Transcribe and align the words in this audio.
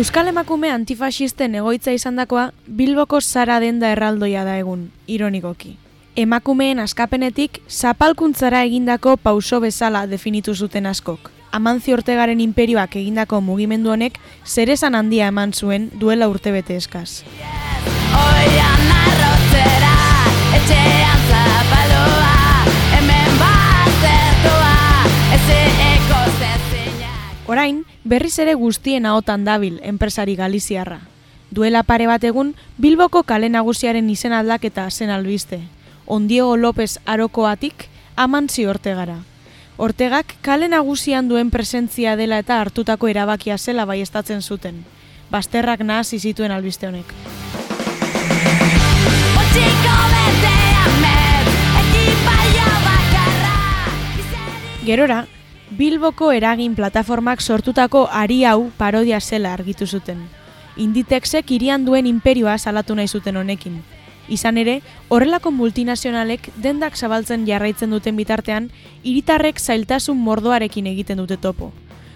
Euskal 0.00 0.30
emakume 0.30 0.70
antifasisten 0.72 1.58
egoitza 1.58 1.92
izandakoa 1.92 2.46
Bilboko 2.76 3.18
zara 3.20 3.58
denda 3.60 3.90
erraldoia 3.92 4.46
da 4.46 4.54
egun, 4.56 4.86
ironikoki. 5.04 5.74
Emakumeen 6.16 6.80
askapenetik 6.80 7.58
zapalkuntzara 7.68 8.62
egindako 8.64 9.18
pauso 9.20 9.60
bezala 9.60 10.06
definitu 10.08 10.54
zuten 10.54 10.88
askok. 10.88 11.28
Amanzi 11.52 11.92
Ortegaren 11.92 12.40
imperioak 12.40 12.96
egindako 13.02 13.42
mugimendu 13.44 13.92
honek 13.92 14.16
zeresan 14.46 14.96
handia 14.96 15.28
eman 15.34 15.52
zuen 15.52 15.90
duela 16.00 16.30
urtebete 16.32 16.80
eskaz. 16.80 17.20
Oian 18.24 18.88
arrotzera, 19.02 19.94
etxean 20.62 20.99
Orain, 27.60 27.84
berriz 28.08 28.38
ere 28.40 28.54
guztien 28.56 29.04
ahotan 29.04 29.42
dabil 29.44 29.82
enpresari 29.84 30.32
galiziarra. 30.32 31.02
Duela 31.52 31.82
pare 31.84 32.06
bat 32.08 32.22
egun, 32.24 32.54
Bilboko 32.80 33.20
kale 33.28 33.50
nagusiaren 33.52 34.06
izen 34.08 34.32
aldaketa 34.32 34.86
zen 34.90 35.10
albiste. 35.12 35.58
Ondiego 36.06 36.56
López 36.56 36.96
Arokoatik, 37.04 37.84
amantzi 38.16 38.64
ortegara. 38.64 39.18
Ortegak 39.76 40.32
kale 40.40 40.70
nagusian 40.72 41.28
duen 41.28 41.50
presentzia 41.50 42.14
dela 42.16 42.38
eta 42.40 42.62
hartutako 42.62 43.10
erabakia 43.12 43.58
zela 43.58 43.84
baiestatzen 43.84 44.40
zuten. 44.40 44.78
Basterrak 45.28 45.84
nahasi 45.84 46.18
zituen 46.18 46.56
albiste 46.56 46.88
honek. 46.88 47.12
Gerora, 54.86 55.26
Bilboko 55.70 56.32
eragin 56.34 56.74
plataformak 56.74 57.40
sortutako 57.40 58.08
ari 58.10 58.42
hau 58.44 58.70
parodia 58.76 59.20
zela 59.20 59.52
argitu 59.54 59.86
zuten. 59.86 60.24
Inditexek 60.76 61.50
irian 61.54 61.84
duen 61.86 62.06
imperioa 62.10 62.58
salatu 62.58 62.96
nahi 62.98 63.06
zuten 63.06 63.36
honekin. 63.36 63.82
Izan 64.28 64.58
ere, 64.58 64.80
horrelako 65.08 65.50
multinazionalek 65.50 66.50
dendak 66.56 66.96
zabaltzen 66.96 67.46
jarraitzen 67.46 67.90
duten 67.90 68.16
bitartean, 68.16 68.70
hiritarrek 69.02 69.60
zailtasun 69.60 70.18
mordoarekin 70.18 70.86
egiten 70.86 71.22
dute 71.22 71.36
topo. 71.36 71.72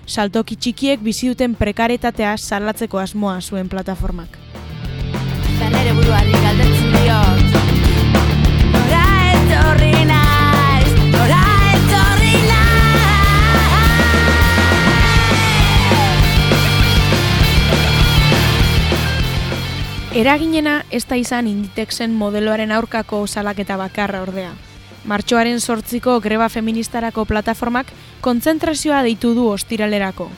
Saltoki 0.06 0.56
txikiek 0.56 1.00
bizi 1.00 1.30
duten 1.30 1.54
prekaretatea 1.54 2.36
salatzeko 2.36 2.98
asmoa 2.98 3.40
zuen 3.40 3.68
plataformak. 3.68 4.38
Eta 5.54 5.70
nere 5.70 5.94
buruari 5.94 6.38
galdetzen 6.42 6.94
diot 6.98 7.43
Eraginena 20.14 20.84
ez 20.94 21.02
da 21.10 21.16
izan 21.18 21.48
Inditexen 21.50 22.12
modeloaren 22.14 22.70
aurkako 22.70 23.24
salaketa 23.26 23.74
bakarra 23.74 24.20
ordea. 24.22 24.52
Martxoaren 25.10 25.58
sortziko 25.58 26.20
greba 26.22 26.46
feministarako 26.48 27.24
plataformak 27.26 27.88
kontzentrazioa 28.22 29.00
deitu 29.02 29.32
du 29.34 29.48
ostiralerako. 29.50 30.28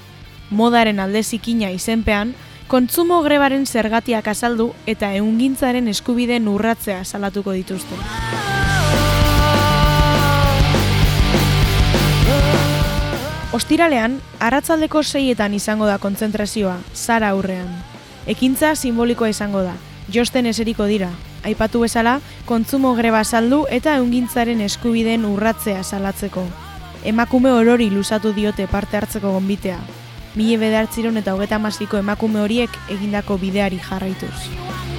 Modaren 0.48 0.96
alde 0.98 1.20
zikina 1.22 1.68
izenpean, 1.74 2.32
kontsumo 2.72 3.18
grebaren 3.20 3.66
zergatiak 3.66 4.30
azaldu 4.32 4.70
eta 4.86 5.10
eungintzaren 5.18 5.92
eskubideen 5.92 6.48
urratzea 6.48 7.04
salatuko 7.04 7.52
dituzte. 7.52 7.98
Ostiralean, 13.52 14.16
arratzaldeko 14.40 15.04
seietan 15.04 15.52
izango 15.52 15.84
da 15.84 15.98
kontzentrazioa, 16.00 16.78
zara 16.94 17.34
aurrean. 17.36 17.95
Ekintza 18.26 18.74
simbolikoa 18.74 19.28
izango 19.30 19.60
da, 19.62 19.76
josten 20.10 20.48
eseriko 20.50 20.88
dira. 20.90 21.12
Aipatu 21.46 21.84
bezala, 21.84 22.16
kontsumo 22.48 22.90
greba 22.98 23.20
saldu 23.22 23.60
eta 23.70 23.94
eungintzaren 24.00 24.64
eskubideen 24.66 25.24
urratzea 25.28 25.84
salatzeko. 25.84 26.42
Emakume 27.06 27.52
orori 27.54 27.86
luzatu 27.90 28.34
diote 28.34 28.66
parte 28.66 28.98
hartzeko 28.98 29.30
gonbitea. 29.36 29.78
Mile 30.34 30.58
bedartziron 30.58 31.16
eta 31.16 31.34
hogeta 31.34 31.60
emakume 32.00 32.40
horiek 32.40 32.70
egindako 32.90 33.38
bideari 33.38 33.78
jarraituz. 33.78 34.95